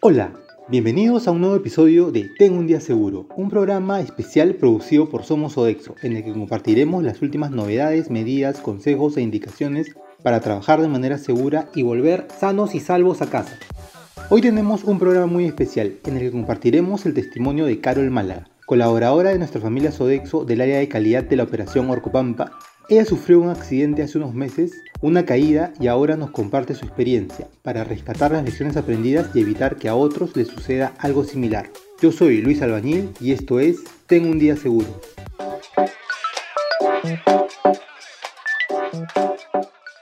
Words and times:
Hola, 0.00 0.32
bienvenidos 0.68 1.26
a 1.26 1.32
un 1.32 1.40
nuevo 1.40 1.56
episodio 1.56 2.10
de 2.10 2.30
Tengo 2.38 2.58
un 2.58 2.66
día 2.66 2.80
seguro, 2.80 3.26
un 3.36 3.50
programa 3.50 4.00
especial 4.00 4.54
producido 4.54 5.08
por 5.08 5.24
Somos 5.24 5.58
Odexo, 5.58 5.96
en 6.02 6.16
el 6.16 6.24
que 6.24 6.32
compartiremos 6.32 7.02
las 7.02 7.20
últimas 7.20 7.50
novedades, 7.50 8.10
medidas, 8.10 8.60
consejos 8.60 9.16
e 9.16 9.22
indicaciones 9.22 9.94
para 10.22 10.40
trabajar 10.40 10.80
de 10.80 10.88
manera 10.88 11.18
segura 11.18 11.68
y 11.74 11.82
volver 11.82 12.28
sanos 12.38 12.74
y 12.74 12.80
salvos 12.80 13.22
a 13.22 13.30
casa. 13.30 13.58
Hoy 14.30 14.40
tenemos 14.40 14.84
un 14.84 14.98
programa 14.98 15.26
muy 15.26 15.46
especial 15.46 15.94
en 16.04 16.16
el 16.16 16.22
que 16.22 16.32
compartiremos 16.32 17.06
el 17.06 17.14
testimonio 17.14 17.66
de 17.66 17.80
Carol 17.80 18.10
Málaga, 18.10 18.48
colaboradora 18.66 19.30
de 19.30 19.38
nuestra 19.38 19.60
familia 19.60 19.92
Sodexo 19.92 20.44
del 20.44 20.60
área 20.60 20.78
de 20.78 20.88
calidad 20.88 21.24
de 21.24 21.36
la 21.36 21.44
operación 21.44 21.88
Orcopampa. 21.90 22.52
Ella 22.90 23.04
sufrió 23.04 23.38
un 23.40 23.50
accidente 23.50 24.02
hace 24.02 24.16
unos 24.16 24.32
meses, 24.32 24.72
una 25.02 25.26
caída 25.26 25.74
y 25.78 25.88
ahora 25.88 26.16
nos 26.16 26.30
comparte 26.30 26.74
su 26.74 26.86
experiencia 26.86 27.46
para 27.60 27.84
rescatar 27.84 28.30
las 28.30 28.42
lecciones 28.42 28.78
aprendidas 28.78 29.28
y 29.34 29.40
evitar 29.40 29.76
que 29.76 29.90
a 29.90 29.94
otros 29.94 30.34
les 30.34 30.48
suceda 30.48 30.94
algo 30.98 31.24
similar. 31.24 31.68
Yo 32.00 32.12
soy 32.12 32.40
Luis 32.40 32.62
Albañil 32.62 33.10
y 33.20 33.32
esto 33.32 33.60
es 33.60 33.76
Tengo 34.06 34.30
un 34.30 34.38
día 34.38 34.56
seguro. 34.56 34.88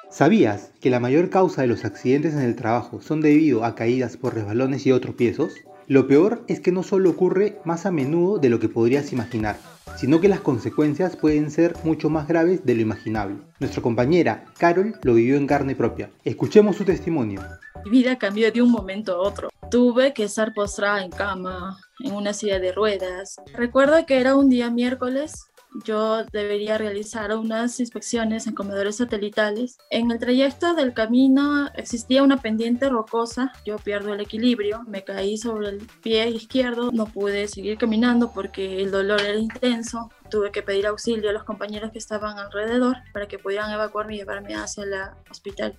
¿Sabías 0.09 0.71
que 0.81 0.89
la 0.89 1.01
mayor 1.01 1.29
causa 1.29 1.63
de 1.63 1.67
los 1.67 1.85
accidentes 1.85 2.35
en 2.35 2.43
el 2.43 2.55
trabajo 2.55 3.03
son 3.03 3.21
debido 3.21 3.65
a 3.65 3.75
caídas 3.75 4.17
por 4.17 4.35
resbalones 4.37 4.87
y 4.87 4.93
otros 4.93 5.17
tropiezos? 5.17 5.55
Lo 5.89 6.09
peor 6.09 6.43
es 6.49 6.59
que 6.59 6.73
no 6.73 6.83
solo 6.83 7.11
ocurre 7.11 7.61
más 7.65 7.87
a 7.87 7.93
menudo 7.93 8.39
de 8.39 8.49
lo 8.49 8.59
que 8.59 8.69
podrías 8.69 9.13
imaginar, 9.13 9.57
sino 9.97 10.21
que 10.21 10.27
las 10.27 10.41
consecuencias 10.41 11.15
pueden 11.15 11.49
ser 11.53 11.77
mucho 11.85 12.11
más 12.11 12.27
graves 12.27 12.67
de 12.67 12.75
lo 12.75 12.83
imaginable. 12.83 13.37
Nuestra 13.61 13.83
compañera 13.83 14.47
Carol 14.59 14.97
lo 15.05 15.15
vivió 15.15 15.37
en 15.37 15.47
carne 15.47 15.77
propia. 15.77 16.11
Escuchemos 16.25 16.75
su 16.75 16.85
testimonio. 16.85 17.41
Mi 17.85 17.91
vida 17.93 18.19
cambió 18.19 18.51
de 18.51 18.63
un 18.63 18.73
momento 18.73 19.15
a 19.15 19.19
otro. 19.19 19.49
Tuve 19.71 20.13
que 20.13 20.25
estar 20.25 20.53
postrada 20.55 21.05
en 21.05 21.11
cama, 21.13 21.79
en 22.01 22.15
una 22.15 22.33
silla 22.33 22.59
de 22.59 22.73
ruedas. 22.73 23.37
Recuerdo 23.55 24.05
que 24.07 24.21
era 24.21 24.35
un 24.35 24.49
día 24.49 24.71
miércoles 24.71 25.47
yo 25.85 26.25
debería 26.25 26.79
realizar 26.79 27.35
unas 27.37 27.79
inspecciones 27.81 28.47
en 28.47 28.55
comedores 28.55 28.97
satelitales. 28.97 29.79
En 29.91 30.11
el 30.11 30.19
trayecto 30.19 30.75
del 30.75 30.95
camino 30.95 31.69
existía 31.75 32.23
una 32.23 32.39
pendiente 32.39 32.89
rocosa, 32.89 33.53
yo 33.65 33.77
pierdo 33.77 34.15
el 34.15 34.21
equilibrio, 34.21 34.83
me 34.87 35.05
caí 35.05 35.37
sobre 35.37 35.69
el 35.69 35.87
pie 36.03 36.29
izquierdo, 36.31 36.91
no 36.93 37.07
pude 37.07 37.49
seguir 37.49 37.79
caminando 37.79 38.33
porque 38.33 38.83
el 38.83 38.91
dolor 38.91 39.21
era 39.21 39.39
intenso, 39.39 40.11
tuve 40.31 40.51
que 40.51 40.63
pedir 40.63 40.87
auxilio 40.87 41.31
a 41.31 41.33
los 41.33 41.45
compañeros 41.45 41.93
que 41.93 41.99
estaban 41.99 42.39
alrededor 42.39 42.97
para 43.13 43.27
que 43.27 43.39
pudieran 43.39 43.71
evacuarme 43.71 44.15
y 44.15 44.19
llevarme 44.19 44.55
hacia 44.55 44.85
el 44.85 44.93
hospital 45.31 45.79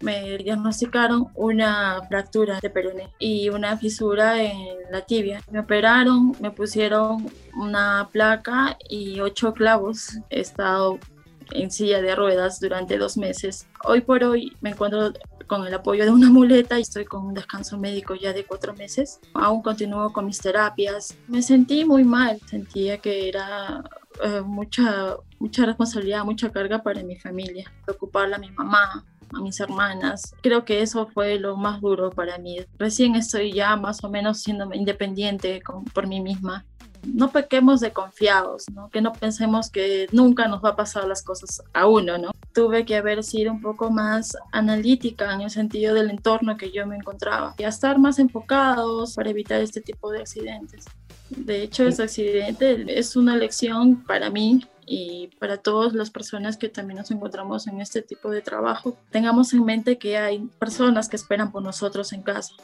me 0.00 0.38
diagnosticaron 0.38 1.28
una 1.34 2.00
fractura 2.08 2.58
de 2.60 2.70
peroné 2.70 3.08
y 3.18 3.48
una 3.50 3.76
fisura 3.76 4.42
en 4.42 4.78
la 4.90 5.02
tibia. 5.02 5.42
Me 5.50 5.60
operaron, 5.60 6.34
me 6.40 6.50
pusieron 6.50 7.30
una 7.54 8.08
placa 8.10 8.76
y 8.88 9.20
ocho 9.20 9.52
clavos. 9.52 10.18
He 10.30 10.40
estado 10.40 10.98
en 11.52 11.70
silla 11.70 12.00
de 12.00 12.14
ruedas 12.14 12.60
durante 12.60 12.98
dos 12.98 13.16
meses. 13.16 13.66
Hoy 13.84 14.00
por 14.00 14.24
hoy 14.24 14.56
me 14.60 14.70
encuentro 14.70 15.12
con 15.46 15.66
el 15.66 15.74
apoyo 15.74 16.04
de 16.04 16.10
una 16.10 16.30
muleta 16.30 16.78
y 16.78 16.82
estoy 16.82 17.04
con 17.04 17.26
un 17.26 17.34
descanso 17.34 17.76
médico 17.76 18.14
ya 18.14 18.32
de 18.32 18.44
cuatro 18.44 18.72
meses. 18.72 19.20
Aún 19.34 19.62
continúo 19.62 20.12
con 20.12 20.26
mis 20.26 20.38
terapias. 20.38 21.16
Me 21.26 21.42
sentí 21.42 21.84
muy 21.84 22.04
mal, 22.04 22.40
sentía 22.46 22.98
que 22.98 23.28
era 23.28 23.82
eh, 24.22 24.42
mucha, 24.42 25.16
mucha 25.38 25.66
responsabilidad, 25.66 26.24
mucha 26.24 26.52
carga 26.52 26.82
para 26.82 27.02
mi 27.02 27.16
familia. 27.16 27.70
Preocuparle 27.84 28.36
a 28.36 28.38
mi 28.38 28.50
mamá, 28.52 29.04
a 29.32 29.40
mis 29.40 29.60
hermanas. 29.60 30.34
Creo 30.42 30.64
que 30.64 30.82
eso 30.82 31.06
fue 31.06 31.38
lo 31.38 31.56
más 31.56 31.80
duro 31.80 32.10
para 32.10 32.38
mí. 32.38 32.58
Recién 32.78 33.14
estoy 33.14 33.52
ya 33.52 33.76
más 33.76 34.02
o 34.04 34.10
menos 34.10 34.40
siendo 34.40 34.72
independiente 34.74 35.62
por 35.92 36.06
mí 36.06 36.20
misma. 36.20 36.64
No 37.02 37.30
pequemos 37.30 37.80
de 37.80 37.92
confiados, 37.92 38.64
¿no? 38.74 38.90
que 38.90 39.00
no 39.00 39.12
pensemos 39.12 39.70
que 39.70 40.06
nunca 40.12 40.48
nos 40.48 40.62
va 40.62 40.70
a 40.70 40.76
pasar 40.76 41.06
las 41.08 41.22
cosas 41.22 41.62
a 41.72 41.86
uno. 41.86 42.18
¿no? 42.18 42.30
Tuve 42.52 42.84
que 42.84 42.96
haber 42.96 43.24
sido 43.24 43.52
un 43.52 43.62
poco 43.62 43.90
más 43.90 44.36
analítica 44.52 45.32
en 45.32 45.40
el 45.40 45.50
sentido 45.50 45.94
del 45.94 46.10
entorno 46.10 46.58
que 46.58 46.72
yo 46.72 46.86
me 46.86 46.96
encontraba 46.96 47.54
y 47.56 47.64
a 47.64 47.68
estar 47.68 47.98
más 47.98 48.18
enfocados 48.18 49.14
para 49.14 49.30
evitar 49.30 49.62
este 49.62 49.80
tipo 49.80 50.10
de 50.10 50.20
accidentes. 50.20 50.84
De 51.30 51.62
hecho, 51.62 51.86
ese 51.86 52.02
accidente 52.02 52.98
es 52.98 53.14
una 53.16 53.36
lección 53.36 54.02
para 54.04 54.30
mí 54.30 54.66
y 54.92 55.28
para 55.38 55.58
todas 55.58 55.92
las 55.92 56.10
personas 56.10 56.56
que 56.56 56.68
también 56.68 56.98
nos 56.98 57.12
encontramos 57.12 57.68
en 57.68 57.80
este 57.80 58.02
tipo 58.02 58.28
de 58.28 58.42
trabajo, 58.42 58.98
tengamos 59.12 59.52
en 59.52 59.64
mente 59.64 59.98
que 59.98 60.18
hay 60.18 60.40
personas 60.58 61.08
que 61.08 61.14
esperan 61.14 61.52
por 61.52 61.62
nosotros 61.62 62.12
en 62.12 62.22
casa. 62.22 62.54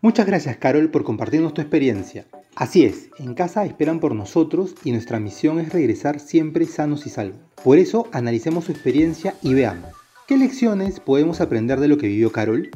Muchas 0.00 0.26
gracias 0.26 0.58
Carol 0.58 0.88
por 0.92 1.02
compartirnos 1.02 1.54
tu 1.54 1.60
experiencia. 1.60 2.26
Así 2.54 2.84
es, 2.84 3.10
en 3.18 3.34
casa 3.34 3.64
esperan 3.64 3.98
por 3.98 4.14
nosotros 4.14 4.76
y 4.84 4.92
nuestra 4.92 5.18
misión 5.18 5.58
es 5.58 5.72
regresar 5.72 6.20
siempre 6.20 6.66
sanos 6.66 7.04
y 7.04 7.10
salvos. 7.10 7.40
Por 7.64 7.78
eso 7.78 8.08
analicemos 8.12 8.66
su 8.66 8.70
experiencia 8.70 9.34
y 9.42 9.54
veamos, 9.54 9.90
¿qué 10.28 10.36
lecciones 10.36 11.00
podemos 11.00 11.40
aprender 11.40 11.80
de 11.80 11.88
lo 11.88 11.98
que 11.98 12.06
vivió 12.06 12.30
Carol? 12.30 12.70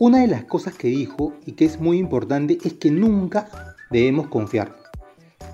Una 0.00 0.22
de 0.22 0.26
las 0.26 0.44
cosas 0.44 0.74
que 0.74 0.88
dijo 0.88 1.34
y 1.46 1.52
que 1.52 1.64
es 1.64 1.78
muy 1.78 1.98
importante 1.98 2.58
es 2.64 2.72
que 2.72 2.90
nunca 2.90 3.76
debemos 3.92 4.26
confiar. 4.26 4.74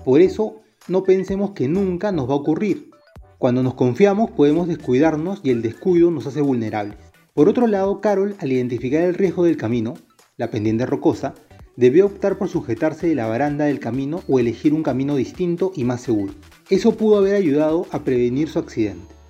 Por 0.03 0.19
eso 0.19 0.61
no 0.87 1.03
pensemos 1.03 1.51
que 1.51 1.67
nunca 1.67 2.11
nos 2.11 2.27
va 2.27 2.33
a 2.33 2.37
ocurrir. 2.37 2.89
Cuando 3.37 3.61
nos 3.61 3.75
confiamos 3.75 4.31
podemos 4.31 4.67
descuidarnos 4.67 5.41
y 5.43 5.51
el 5.51 5.61
descuido 5.61 6.09
nos 6.09 6.25
hace 6.25 6.41
vulnerables. 6.41 6.97
Por 7.35 7.49
otro 7.49 7.67
lado, 7.67 8.01
Carol, 8.01 8.35
al 8.39 8.51
identificar 8.51 9.03
el 9.03 9.13
riesgo 9.13 9.43
del 9.43 9.57
camino, 9.57 9.93
la 10.37 10.49
pendiente 10.49 10.87
rocosa, 10.87 11.35
debió 11.75 12.07
optar 12.07 12.39
por 12.39 12.49
sujetarse 12.49 13.07
de 13.07 13.15
la 13.15 13.27
baranda 13.27 13.65
del 13.65 13.79
camino 13.79 14.23
o 14.27 14.39
elegir 14.39 14.73
un 14.73 14.81
camino 14.81 15.15
distinto 15.15 15.71
y 15.75 15.83
más 15.83 16.01
seguro. 16.01 16.33
Eso 16.71 16.97
pudo 16.97 17.19
haber 17.19 17.35
ayudado 17.35 17.85
a 17.91 17.99
prevenir 17.99 18.49
su 18.49 18.57
accidente. 18.57 19.20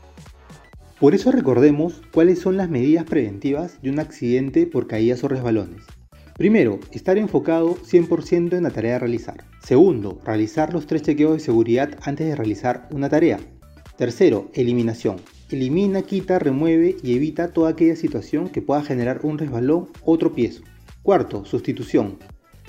Por 1.01 1.15
eso 1.15 1.31
recordemos 1.31 1.99
cuáles 2.13 2.37
son 2.37 2.57
las 2.57 2.69
medidas 2.69 3.05
preventivas 3.05 3.81
de 3.81 3.89
un 3.89 3.97
accidente 3.97 4.67
por 4.67 4.85
caídas 4.85 5.23
o 5.23 5.27
resbalones. 5.27 5.83
Primero, 6.37 6.79
estar 6.91 7.17
enfocado 7.17 7.75
100% 7.75 8.55
en 8.55 8.61
la 8.61 8.69
tarea 8.69 8.97
a 8.97 8.99
realizar. 8.99 9.45
Segundo, 9.63 10.21
realizar 10.23 10.71
los 10.75 10.85
tres 10.85 11.01
chequeos 11.01 11.33
de 11.33 11.39
seguridad 11.39 11.97
antes 12.03 12.27
de 12.27 12.35
realizar 12.35 12.87
una 12.91 13.09
tarea. 13.09 13.39
Tercero, 13.97 14.51
eliminación. 14.53 15.15
Elimina, 15.49 16.03
quita, 16.03 16.37
remueve 16.37 16.97
y 17.01 17.15
evita 17.15 17.47
toda 17.47 17.71
aquella 17.71 17.95
situación 17.95 18.49
que 18.49 18.61
pueda 18.61 18.83
generar 18.83 19.21
un 19.23 19.39
resbalón 19.39 19.87
o 20.05 20.19
tropiezo. 20.19 20.61
Cuarto, 21.01 21.45
sustitución. 21.45 22.19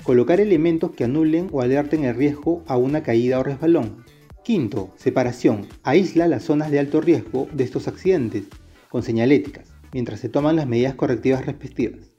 Colocar 0.01 0.39
elementos 0.39 0.89
que 0.89 1.03
anulen 1.03 1.49
o 1.51 1.61
alerten 1.61 2.03
el 2.03 2.15
riesgo 2.15 2.63
a 2.65 2.77
una 2.77 3.03
caída 3.03 3.37
o 3.37 3.43
resbalón. 3.43 4.03
Quinto, 4.43 4.93
separación. 4.97 5.69
Aísla 5.83 6.27
las 6.27 6.43
zonas 6.43 6.69
de 6.69 6.77
alto 6.77 6.99
riesgo 6.99 7.47
de 7.53 7.63
estos 7.63 7.87
accidentes 7.87 8.43
con 8.89 9.01
señaléticas, 9.01 9.69
mientras 9.93 10.19
se 10.19 10.27
toman 10.27 10.57
las 10.57 10.67
medidas 10.67 10.95
correctivas 10.95 11.45
respectivas. 11.45 12.11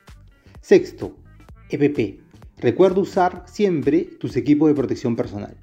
Sexto, 0.62 1.14
EPP. 1.68 2.22
Recuerda 2.56 3.02
usar 3.02 3.44
siempre 3.46 4.04
tus 4.18 4.36
equipos 4.36 4.68
de 4.68 4.74
protección 4.74 5.16
personal. 5.16 5.54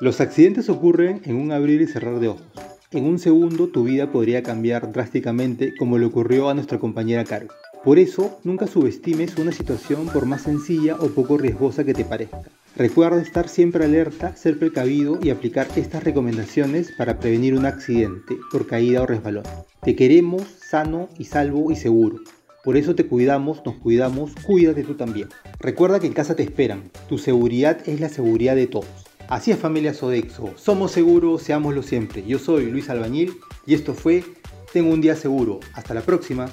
Los 0.00 0.20
accidentes 0.20 0.68
ocurren 0.68 1.22
en 1.24 1.36
un 1.36 1.52
abrir 1.52 1.80
y 1.80 1.86
cerrar 1.86 2.18
de 2.18 2.28
ojos. 2.28 2.46
En 2.90 3.04
un 3.04 3.20
segundo 3.20 3.68
tu 3.68 3.84
vida 3.84 4.10
podría 4.10 4.42
cambiar 4.42 4.90
drásticamente 4.90 5.76
como 5.76 5.96
le 5.96 6.06
ocurrió 6.06 6.48
a 6.48 6.54
nuestra 6.54 6.80
compañera 6.80 7.24
Caro. 7.24 7.46
Por 7.86 8.00
eso, 8.00 8.40
nunca 8.42 8.66
subestimes 8.66 9.36
una 9.36 9.52
situación 9.52 10.08
por 10.08 10.26
más 10.26 10.42
sencilla 10.42 10.96
o 10.96 11.06
poco 11.06 11.38
riesgosa 11.38 11.84
que 11.84 11.94
te 11.94 12.04
parezca. 12.04 12.42
Recuerda 12.74 13.22
estar 13.22 13.48
siempre 13.48 13.84
alerta, 13.84 14.34
ser 14.34 14.58
precavido 14.58 15.20
y 15.22 15.30
aplicar 15.30 15.68
estas 15.76 16.02
recomendaciones 16.02 16.90
para 16.98 17.20
prevenir 17.20 17.54
un 17.54 17.64
accidente 17.64 18.38
por 18.50 18.66
caída 18.66 19.02
o 19.02 19.06
resbalón. 19.06 19.44
Te 19.82 19.94
queremos 19.94 20.42
sano 20.68 21.08
y 21.16 21.26
salvo 21.26 21.70
y 21.70 21.76
seguro. 21.76 22.18
Por 22.64 22.76
eso 22.76 22.96
te 22.96 23.06
cuidamos, 23.06 23.62
nos 23.64 23.76
cuidamos, 23.76 24.32
cuídate 24.44 24.82
tú 24.82 24.94
también. 24.94 25.28
Recuerda 25.60 26.00
que 26.00 26.08
en 26.08 26.12
casa 26.12 26.34
te 26.34 26.42
esperan. 26.42 26.90
Tu 27.08 27.18
seguridad 27.18 27.88
es 27.88 28.00
la 28.00 28.08
seguridad 28.08 28.56
de 28.56 28.66
todos. 28.66 28.88
Así 29.28 29.52
es 29.52 29.60
familia 29.60 29.94
Sodexo. 29.94 30.50
Somos 30.56 30.90
seguros, 30.90 31.42
seámoslo 31.42 31.84
siempre. 31.84 32.24
Yo 32.26 32.40
soy 32.40 32.68
Luis 32.68 32.90
Albañil 32.90 33.34
y 33.64 33.74
esto 33.74 33.94
fue 33.94 34.24
Tengo 34.72 34.92
un 34.92 35.00
día 35.00 35.14
seguro. 35.14 35.60
Hasta 35.72 35.94
la 35.94 36.00
próxima. 36.00 36.50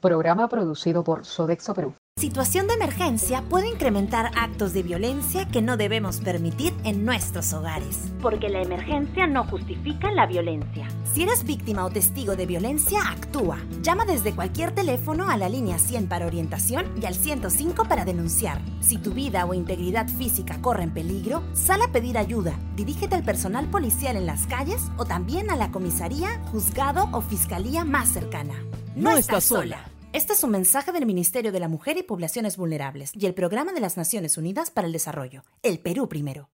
Programa 0.00 0.48
producido 0.48 1.02
por 1.02 1.24
Sodexo 1.24 1.74
Perú. 1.74 1.94
Situación 2.18 2.66
de 2.66 2.74
emergencia 2.74 3.42
puede 3.42 3.68
incrementar 3.68 4.32
actos 4.34 4.72
de 4.72 4.82
violencia 4.82 5.46
que 5.46 5.62
no 5.62 5.76
debemos 5.76 6.18
permitir 6.18 6.74
en 6.82 7.04
nuestros 7.04 7.52
hogares. 7.52 8.10
Porque 8.20 8.48
la 8.48 8.60
emergencia 8.60 9.28
no 9.28 9.44
justifica 9.44 10.10
la 10.10 10.26
violencia. 10.26 10.88
Si 11.14 11.22
eres 11.22 11.44
víctima 11.44 11.84
o 11.84 11.90
testigo 11.90 12.34
de 12.34 12.44
violencia, 12.44 13.08
actúa. 13.08 13.58
Llama 13.82 14.04
desde 14.04 14.34
cualquier 14.34 14.72
teléfono 14.74 15.30
a 15.30 15.36
la 15.36 15.48
línea 15.48 15.78
100 15.78 16.08
para 16.08 16.26
orientación 16.26 16.86
y 17.00 17.06
al 17.06 17.14
105 17.14 17.84
para 17.84 18.04
denunciar. 18.04 18.60
Si 18.80 18.98
tu 18.98 19.12
vida 19.12 19.46
o 19.46 19.54
integridad 19.54 20.08
física 20.08 20.60
corre 20.60 20.82
en 20.82 20.90
peligro, 20.90 21.44
sal 21.52 21.82
a 21.82 21.92
pedir 21.92 22.18
ayuda. 22.18 22.58
Dirígete 22.74 23.14
al 23.14 23.22
personal 23.22 23.66
policial 23.66 24.16
en 24.16 24.26
las 24.26 24.48
calles 24.48 24.82
o 24.96 25.04
también 25.04 25.52
a 25.52 25.56
la 25.56 25.70
comisaría, 25.70 26.40
juzgado 26.50 27.08
o 27.12 27.20
fiscalía 27.20 27.84
más 27.84 28.08
cercana. 28.08 28.54
No, 28.96 29.16
estás 29.16 29.44
sola. 29.44 29.84
Este 30.14 30.32
es 30.32 30.42
un 30.42 30.50
mensaje 30.50 30.90
del 30.90 31.04
Ministerio 31.04 31.52
de 31.52 31.60
la 31.60 31.68
Mujer 31.68 31.98
y 31.98 32.02
Poblaciones 32.02 32.56
Vulnerables 32.56 33.12
y 33.14 33.26
el 33.26 33.34
Programa 33.34 33.74
de 33.74 33.80
las 33.80 33.98
Naciones 33.98 34.38
Unidas 34.38 34.70
para 34.70 34.86
el 34.86 34.92
Desarrollo. 34.92 35.44
El 35.62 35.80
Perú 35.80 36.08
primero. 36.08 36.48